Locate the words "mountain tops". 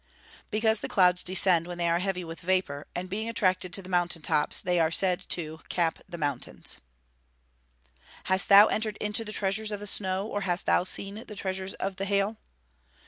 3.87-4.59